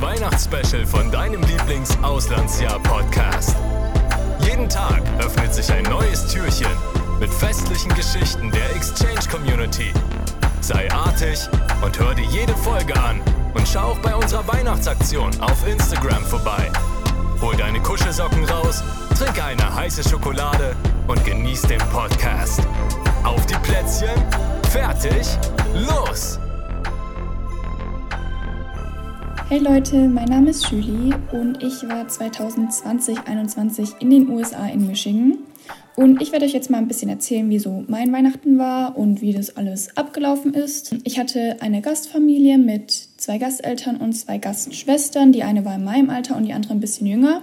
Weihnachtsspecial 0.00 0.86
von 0.86 1.10
deinem 1.10 1.42
Lieblings-Auslandsjahr-Podcast. 1.42 3.56
Jeden 4.40 4.68
Tag 4.68 5.02
öffnet 5.18 5.52
sich 5.52 5.72
ein 5.72 5.82
neues 5.84 6.24
Türchen 6.26 6.70
mit 7.18 7.34
festlichen 7.34 7.92
Geschichten 7.94 8.52
der 8.52 8.76
Exchange 8.76 9.26
Community. 9.30 9.94
Sei 10.60 10.88
artig 10.92 11.48
und 11.82 11.98
hör 11.98 12.14
dir 12.14 12.26
jede 12.26 12.54
Folge 12.56 12.94
an 13.00 13.20
und 13.54 13.66
schau 13.66 13.92
auch 13.92 13.98
bei 13.98 14.14
unserer 14.14 14.46
Weihnachtsaktion 14.46 15.32
auf 15.40 15.66
Instagram 15.66 16.24
vorbei. 16.24 16.70
Hol 17.40 17.56
deine 17.56 17.80
Kuschelsocken 17.80 18.44
raus, 18.44 18.84
trink 19.18 19.42
eine 19.42 19.74
heiße 19.74 20.08
Schokolade 20.08 20.76
und 21.08 21.24
genieß 21.24 21.62
den 21.62 21.80
Podcast. 21.90 22.67
Hey 29.50 29.60
Leute, 29.60 29.96
mein 30.08 30.28
Name 30.28 30.50
ist 30.50 30.70
Julie 30.70 31.18
und 31.32 31.62
ich 31.62 31.82
war 31.88 32.06
2020-21 32.06 33.98
in 33.98 34.10
den 34.10 34.28
USA 34.28 34.66
in 34.66 34.86
Michigan. 34.86 35.38
Und 35.96 36.20
ich 36.20 36.32
werde 36.32 36.44
euch 36.44 36.52
jetzt 36.52 36.68
mal 36.68 36.76
ein 36.76 36.86
bisschen 36.86 37.08
erzählen, 37.08 37.48
wie 37.48 37.58
so 37.58 37.82
mein 37.88 38.12
Weihnachten 38.12 38.58
war 38.58 38.98
und 38.98 39.22
wie 39.22 39.32
das 39.32 39.56
alles 39.56 39.96
abgelaufen 39.96 40.52
ist. 40.52 40.94
Ich 41.04 41.18
hatte 41.18 41.56
eine 41.60 41.80
Gastfamilie 41.80 42.58
mit 42.58 42.90
zwei 43.16 43.38
Gasteltern 43.38 43.96
und 43.96 44.12
zwei 44.12 44.36
Gastschwestern. 44.36 45.32
Die 45.32 45.44
eine 45.44 45.64
war 45.64 45.76
in 45.76 45.84
meinem 45.84 46.10
Alter 46.10 46.36
und 46.36 46.44
die 46.44 46.52
andere 46.52 46.74
ein 46.74 46.80
bisschen 46.80 47.06
jünger. 47.06 47.42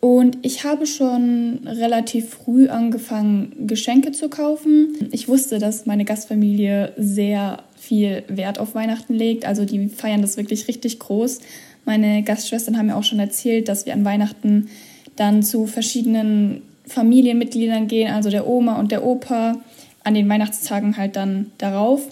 Und 0.00 0.36
ich 0.42 0.64
habe 0.64 0.84
schon 0.84 1.60
relativ 1.64 2.28
früh 2.28 2.68
angefangen, 2.68 3.54
Geschenke 3.66 4.12
zu 4.12 4.28
kaufen. 4.28 5.08
Ich 5.12 5.28
wusste, 5.28 5.58
dass 5.58 5.86
meine 5.86 6.04
Gastfamilie 6.04 6.92
sehr 6.98 7.62
viel 7.82 8.22
Wert 8.28 8.60
auf 8.60 8.76
Weihnachten 8.76 9.14
legt. 9.14 9.44
Also 9.44 9.64
die 9.64 9.88
feiern 9.88 10.22
das 10.22 10.36
wirklich 10.36 10.68
richtig 10.68 11.00
groß. 11.00 11.40
Meine 11.84 12.22
Gastschwestern 12.22 12.78
haben 12.78 12.86
mir 12.86 12.96
auch 12.96 13.02
schon 13.02 13.18
erzählt, 13.18 13.68
dass 13.68 13.86
wir 13.86 13.92
an 13.92 14.04
Weihnachten 14.04 14.68
dann 15.16 15.42
zu 15.42 15.66
verschiedenen 15.66 16.62
Familienmitgliedern 16.86 17.88
gehen, 17.88 18.12
also 18.12 18.30
der 18.30 18.46
Oma 18.46 18.78
und 18.78 18.92
der 18.92 19.04
Opa, 19.04 19.56
an 20.04 20.14
den 20.14 20.28
Weihnachtstagen 20.28 20.96
halt 20.96 21.16
dann 21.16 21.50
darauf. 21.58 22.06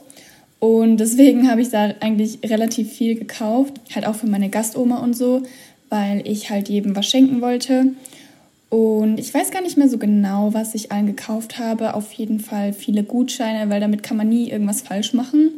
Und 0.58 0.96
deswegen 0.98 1.48
habe 1.50 1.62
ich 1.62 1.70
da 1.70 1.94
eigentlich 2.00 2.40
relativ 2.44 2.92
viel 2.92 3.16
gekauft, 3.16 3.74
halt 3.94 4.06
auch 4.06 4.16
für 4.16 4.26
meine 4.26 4.50
Gastoma 4.50 4.98
und 4.98 5.14
so, 5.14 5.42
weil 5.88 6.26
ich 6.26 6.50
halt 6.50 6.68
jedem 6.68 6.96
was 6.96 7.06
schenken 7.06 7.40
wollte. 7.40 7.92
Und 8.70 9.18
ich 9.18 9.34
weiß 9.34 9.50
gar 9.50 9.62
nicht 9.62 9.76
mehr 9.76 9.88
so 9.88 9.98
genau, 9.98 10.54
was 10.54 10.74
ich 10.74 10.92
allen 10.92 11.06
gekauft 11.06 11.58
habe. 11.58 11.94
Auf 11.94 12.12
jeden 12.12 12.38
Fall 12.38 12.72
viele 12.72 13.02
Gutscheine, 13.02 13.68
weil 13.68 13.80
damit 13.80 14.02
kann 14.02 14.16
man 14.16 14.28
nie 14.28 14.48
irgendwas 14.48 14.80
falsch 14.80 15.12
machen. 15.12 15.50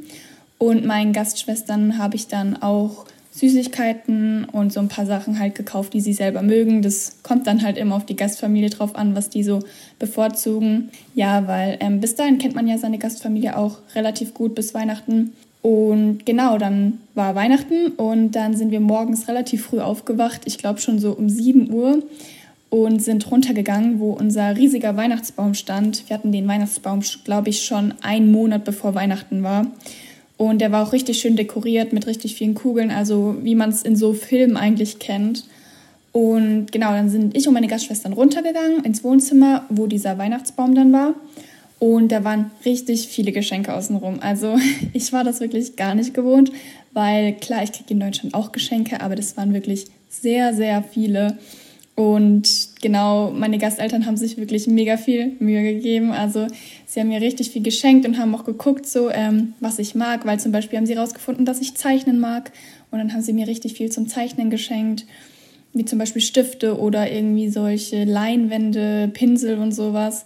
Und 0.59 0.87
meinen 0.87 1.13
Gastschwestern 1.13 1.99
habe 1.99 2.17
ich 2.17 2.27
dann 2.29 2.63
auch 2.63 3.05
Süßigkeiten 3.33 4.45
und 4.45 4.73
so 4.73 4.81
ein 4.81 4.89
paar 4.89 5.07
Sachen 5.07 5.39
halt 5.39 5.55
gekauft, 5.55 5.93
die 5.93 6.01
sie 6.01 6.13
selber 6.15 6.43
mögen. 6.43 6.81
Das 6.81 7.17
kommt 7.23 7.47
dann 7.47 7.63
halt 7.63 7.77
immer 7.77 7.97
auf 7.97 8.07
die 8.07 8.17
Gastfamilie 8.17 8.71
drauf 8.71 8.95
an, 8.95 9.15
was 9.15 9.29
die 9.29 9.43
so 9.43 9.61
bevorzugen. 9.99 10.91
Ja, 11.15 11.47
weil 11.47 11.79
ähm, 11.81 12.01
bis 12.01 12.15
dahin 12.15 12.39
kennt 12.39 12.55
man 12.55 12.69
ja 12.69 12.79
seine 12.79 12.99
Gastfamilie 12.99 13.57
auch 13.57 13.79
relativ 13.95 14.33
gut 14.33 14.55
bis 14.55 14.73
Weihnachten. 14.73 15.33
Und 15.63 16.27
genau, 16.27 16.59
dann 16.59 16.99
war 17.15 17.35
Weihnachten 17.35 17.89
und 17.97 18.33
dann 18.33 18.57
sind 18.57 18.71
wir 18.71 18.81
morgens 18.81 19.29
relativ 19.29 19.67
früh 19.67 19.81
aufgewacht. 19.81 20.43
Ich 20.45 20.59
glaube 20.59 20.81
schon 20.81 20.99
so 20.99 21.13
um 21.13 21.29
7 21.29 21.73
Uhr 21.73 22.03
und 22.73 23.03
sind 23.03 23.31
runtergegangen, 23.31 24.01
wo 24.01 24.13
unser 24.13 24.57
riesiger 24.57 24.97
Weihnachtsbaum 24.97 25.53
stand. 25.53 26.09
Wir 26.09 26.15
hatten 26.17 26.33
den 26.33 26.49
Weihnachtsbaum, 26.49 27.01
glaube 27.23 27.51
ich, 27.51 27.67
schon 27.67 27.93
einen 28.01 28.33
Monat 28.33 28.65
bevor 28.65 28.95
Weihnachten 28.95 29.43
war. 29.43 29.67
Und 30.39 30.63
der 30.63 30.73
war 30.73 30.83
auch 30.83 30.95
richtig 30.95 31.21
schön 31.21 31.37
dekoriert 31.37 31.93
mit 31.93 32.07
richtig 32.07 32.35
vielen 32.35 32.55
Kugeln, 32.55 32.91
also 32.91 33.37
wie 33.43 33.57
man 33.57 33.69
es 33.69 33.83
in 33.83 33.95
so 33.95 34.15
Filmen 34.15 34.57
eigentlich 34.57 34.99
kennt. 35.01 35.45
Und 36.13 36.73
genau, 36.73 36.93
dann 36.93 37.11
sind 37.11 37.37
ich 37.37 37.47
und 37.47 37.53
meine 37.53 37.67
Gastschwestern 37.67 38.15
runtergegangen 38.15 38.83
ins 38.85 39.05
Wohnzimmer, 39.05 39.67
wo 39.69 39.87
dieser 39.87 40.17
Weihnachtsbaum 40.17 40.75
dann 40.75 40.95
war. 40.95 41.13
Und 41.79 42.11
da 42.11 42.25
waren 42.25 42.53
richtig 42.65 43.07
viele 43.07 43.33
Geschenke 43.33 43.75
außenrum. 43.75 44.21
Also 44.21 44.57
ich 44.95 45.13
war 45.13 45.25
das 45.25 45.41
wirklich 45.41 45.77
gar 45.77 45.95
nicht 45.95 46.15
gewohnt, 46.15 46.51
weil 46.95 47.35
klar, 47.35 47.63
ich 47.63 47.73
kriege 47.73 47.93
in 47.93 48.01
Deutschland 48.01 48.33
auch 48.33 48.51
Geschenke, 48.51 49.03
aber 49.03 49.15
das 49.15 49.37
waren 49.37 49.53
wirklich 49.53 49.89
sehr, 50.09 50.55
sehr 50.55 50.83
viele. 50.83 51.37
Und 51.95 52.49
genau, 52.81 53.31
meine 53.33 53.59
Gasteltern 53.59 54.07
haben 54.07 54.17
sich 54.17 54.39
wirklich 54.39 54.67
mega 54.67 54.97
viel 54.97 55.37
Mühe 55.41 55.63
gegeben. 55.63 56.11
Also 56.11 56.47
sie 56.87 57.01
haben 57.01 57.09
mir 57.09 57.21
richtig 57.21 57.51
viel 57.51 57.63
geschenkt 57.63 58.07
und 58.07 58.19
haben 58.19 58.35
auch 58.35 58.45
geguckt, 58.45 58.87
so 58.87 59.11
ähm, 59.11 59.53
was 59.61 59.79
ich 59.79 59.95
mag, 59.95 60.25
weil 60.25 60.41
zum 60.41 60.53
Beispiel 60.53 60.79
haben 60.79 60.87
sie 60.87 60.97
herausgefunden, 60.97 61.45
dass 61.45 61.61
ich 61.61 61.75
zeichnen 61.75 62.19
mag. 62.19 62.51
Und 62.91 62.99
dann 62.99 63.13
haben 63.13 63.21
sie 63.21 63.35
mir 63.35 63.47
richtig 63.47 63.75
viel 63.75 63.91
zum 63.91 64.09
Zeichnen 64.09 64.49
geschenkt, 64.49 65.05
wie 65.75 65.85
zum 65.85 65.99
Beispiel 65.99 66.23
Stifte 66.23 66.79
oder 66.79 67.11
irgendwie 67.11 67.51
solche 67.51 68.05
Leinwände, 68.05 69.11
Pinsel 69.13 69.59
und 69.59 69.73
sowas. 69.73 70.25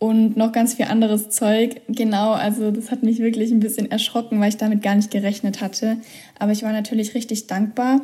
Und 0.00 0.36
noch 0.36 0.52
ganz 0.52 0.74
viel 0.74 0.86
anderes 0.86 1.30
Zeug. 1.30 1.80
Genau, 1.88 2.32
also 2.32 2.72
das 2.72 2.90
hat 2.90 3.04
mich 3.04 3.20
wirklich 3.20 3.52
ein 3.52 3.60
bisschen 3.60 3.90
erschrocken, 3.90 4.40
weil 4.40 4.48
ich 4.48 4.56
damit 4.56 4.82
gar 4.82 4.96
nicht 4.96 5.10
gerechnet 5.10 5.60
hatte. 5.60 5.96
Aber 6.38 6.52
ich 6.52 6.62
war 6.62 6.72
natürlich 6.72 7.14
richtig 7.14 7.46
dankbar. 7.46 8.02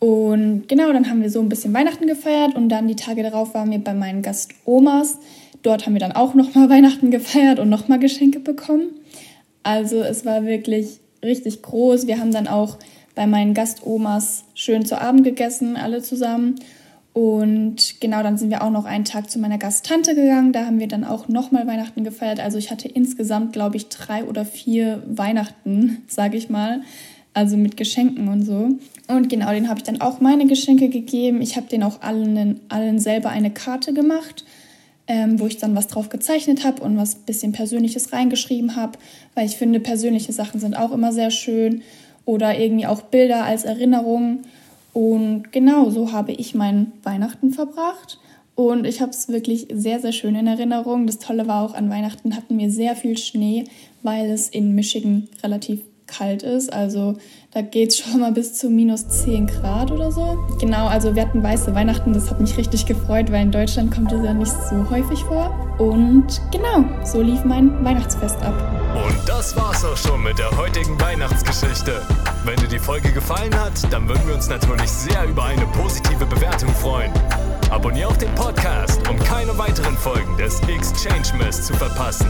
Und 0.00 0.68
genau, 0.68 0.92
dann 0.92 1.10
haben 1.10 1.22
wir 1.22 1.30
so 1.30 1.40
ein 1.40 1.48
bisschen 1.48 1.74
Weihnachten 1.74 2.06
gefeiert 2.06 2.54
und 2.54 2.68
dann 2.68 2.86
die 2.86 2.96
Tage 2.96 3.22
darauf 3.22 3.54
waren 3.54 3.70
wir 3.70 3.78
bei 3.78 3.94
meinen 3.94 4.22
Gastomas. 4.22 5.18
Dort 5.62 5.86
haben 5.86 5.94
wir 5.94 6.00
dann 6.00 6.12
auch 6.12 6.34
nochmal 6.34 6.70
Weihnachten 6.70 7.10
gefeiert 7.10 7.58
und 7.58 7.68
nochmal 7.68 7.98
Geschenke 7.98 8.38
bekommen. 8.38 8.90
Also 9.62 10.02
es 10.02 10.24
war 10.24 10.44
wirklich 10.44 11.00
richtig 11.22 11.62
groß. 11.62 12.06
Wir 12.06 12.20
haben 12.20 12.32
dann 12.32 12.46
auch 12.46 12.78
bei 13.16 13.26
meinen 13.26 13.54
Gastomas 13.54 14.44
schön 14.54 14.84
zu 14.86 15.00
Abend 15.00 15.24
gegessen, 15.24 15.76
alle 15.76 16.00
zusammen. 16.00 16.54
Und 17.12 18.00
genau, 18.00 18.22
dann 18.22 18.38
sind 18.38 18.50
wir 18.50 18.62
auch 18.62 18.70
noch 18.70 18.84
einen 18.84 19.04
Tag 19.04 19.28
zu 19.28 19.40
meiner 19.40 19.58
Gasttante 19.58 20.14
gegangen. 20.14 20.52
Da 20.52 20.66
haben 20.66 20.78
wir 20.78 20.86
dann 20.86 21.02
auch 21.02 21.26
nochmal 21.26 21.66
Weihnachten 21.66 22.04
gefeiert. 22.04 22.38
Also 22.38 22.58
ich 22.58 22.70
hatte 22.70 22.86
insgesamt, 22.86 23.52
glaube 23.52 23.76
ich, 23.76 23.88
drei 23.88 24.22
oder 24.22 24.44
vier 24.44 25.02
Weihnachten, 25.08 26.04
sage 26.06 26.36
ich 26.36 26.48
mal 26.48 26.82
also 27.34 27.56
mit 27.56 27.76
Geschenken 27.76 28.28
und 28.28 28.42
so. 28.42 28.70
Und 29.08 29.28
genau, 29.28 29.50
den 29.50 29.68
habe 29.68 29.78
ich 29.78 29.84
dann 29.84 30.00
auch 30.00 30.20
meine 30.20 30.46
Geschenke 30.46 30.88
gegeben. 30.88 31.40
Ich 31.40 31.56
habe 31.56 31.68
den 31.68 31.82
auch 31.82 32.02
allen, 32.02 32.60
allen 32.68 32.98
selber 32.98 33.30
eine 33.30 33.50
Karte 33.50 33.92
gemacht, 33.92 34.44
ähm, 35.06 35.38
wo 35.40 35.46
ich 35.46 35.56
dann 35.56 35.74
was 35.74 35.86
drauf 35.86 36.08
gezeichnet 36.08 36.64
habe 36.64 36.82
und 36.82 36.96
was 36.96 37.14
bisschen 37.14 37.52
Persönliches 37.52 38.12
reingeschrieben 38.12 38.76
habe, 38.76 38.98
weil 39.34 39.46
ich 39.46 39.56
finde, 39.56 39.80
persönliche 39.80 40.32
Sachen 40.32 40.60
sind 40.60 40.76
auch 40.76 40.92
immer 40.92 41.12
sehr 41.12 41.30
schön 41.30 41.82
oder 42.24 42.58
irgendwie 42.58 42.86
auch 42.86 43.02
Bilder 43.02 43.44
als 43.44 43.64
Erinnerung. 43.64 44.40
Und 44.92 45.52
genau 45.52 45.90
so 45.90 46.12
habe 46.12 46.32
ich 46.32 46.54
meinen 46.54 46.92
Weihnachten 47.02 47.52
verbracht. 47.52 48.18
Und 48.54 48.86
ich 48.86 49.00
habe 49.00 49.12
es 49.12 49.28
wirklich 49.28 49.68
sehr, 49.72 50.00
sehr 50.00 50.10
schön 50.10 50.34
in 50.34 50.48
Erinnerung. 50.48 51.06
Das 51.06 51.18
Tolle 51.20 51.46
war 51.46 51.62
auch, 51.62 51.74
an 51.74 51.90
Weihnachten 51.90 52.34
hatten 52.34 52.58
wir 52.58 52.70
sehr 52.70 52.96
viel 52.96 53.16
Schnee, 53.16 53.64
weil 54.02 54.28
es 54.30 54.48
in 54.48 54.74
Michigan 54.74 55.28
relativ 55.44 55.82
kalt 56.08 56.42
ist. 56.42 56.72
Also 56.72 57.16
da 57.52 57.62
geht 57.62 57.90
es 57.90 57.98
schon 57.98 58.20
mal 58.20 58.32
bis 58.32 58.54
zu 58.54 58.68
minus 58.68 59.08
10 59.08 59.46
Grad 59.46 59.90
oder 59.90 60.10
so. 60.10 60.38
Genau, 60.60 60.86
also 60.86 61.14
wir 61.14 61.22
hatten 61.22 61.42
weiße 61.42 61.74
Weihnachten, 61.74 62.12
das 62.12 62.30
hat 62.30 62.40
mich 62.40 62.56
richtig 62.56 62.86
gefreut, 62.86 63.30
weil 63.30 63.42
in 63.42 63.52
Deutschland 63.52 63.94
kommt 63.94 64.10
das 64.10 64.24
ja 64.24 64.34
nicht 64.34 64.52
so 64.68 64.90
häufig 64.90 65.20
vor. 65.24 65.54
Und 65.78 66.40
genau, 66.50 66.84
so 67.04 67.22
lief 67.22 67.44
mein 67.44 67.84
Weihnachtsfest 67.84 68.42
ab. 68.42 68.54
Und 69.06 69.28
das 69.28 69.56
war's 69.56 69.84
auch 69.84 69.96
schon 69.96 70.22
mit 70.22 70.38
der 70.38 70.50
heutigen 70.56 71.00
Weihnachtsgeschichte. 71.00 72.02
Wenn 72.44 72.56
dir 72.56 72.68
die 72.68 72.78
Folge 72.78 73.12
gefallen 73.12 73.54
hat, 73.54 73.72
dann 73.92 74.08
würden 74.08 74.26
wir 74.26 74.34
uns 74.34 74.48
natürlich 74.48 74.90
sehr 74.90 75.24
über 75.24 75.44
eine 75.44 75.66
positive 75.66 76.26
Bewertung 76.26 76.70
freuen. 76.70 77.12
Abonnier 77.70 78.08
auch 78.08 78.16
den 78.16 78.34
Podcast, 78.34 79.06
um 79.08 79.18
keine 79.18 79.56
weiteren 79.58 79.96
Folgen 79.96 80.36
des 80.36 80.60
Exchange 80.60 81.38
Mess 81.38 81.66
zu 81.66 81.74
verpassen. 81.74 82.28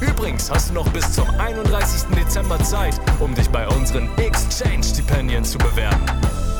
Übrigens 0.00 0.50
hast 0.50 0.70
du 0.70 0.74
noch 0.74 0.88
bis 0.88 1.12
zum 1.12 1.28
31. 1.38 2.14
Dezember 2.16 2.58
Zeit, 2.62 2.98
um 3.18 3.34
dich 3.34 3.48
bei 3.50 3.68
unseren 3.68 4.08
Exchange-Stipendien 4.16 5.44
zu 5.44 5.58
bewerben. 5.58 6.04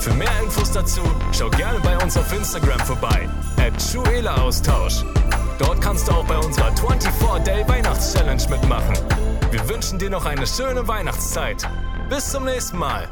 Für 0.00 0.12
mehr 0.14 0.40
Infos 0.42 0.72
dazu 0.72 1.02
schau 1.32 1.48
gerne 1.50 1.78
bei 1.80 1.96
uns 1.98 2.16
auf 2.16 2.32
Instagram 2.32 2.80
vorbei, 2.80 3.28
at 3.58 4.38
Austausch. 4.38 5.04
Dort 5.58 5.80
kannst 5.80 6.08
du 6.08 6.12
auch 6.12 6.24
bei 6.26 6.38
unserer 6.38 6.70
24-Day 6.70 7.68
Weihnachts-Challenge 7.68 8.42
mitmachen. 8.48 8.96
Wir 9.50 9.68
wünschen 9.68 9.98
dir 9.98 10.10
noch 10.10 10.24
eine 10.24 10.46
schöne 10.46 10.86
Weihnachtszeit. 10.88 11.68
Bis 12.08 12.30
zum 12.30 12.44
nächsten 12.44 12.78
Mal. 12.78 13.08